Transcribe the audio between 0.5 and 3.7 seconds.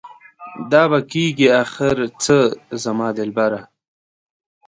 دا به کيږي اخر څه زما دلبره؟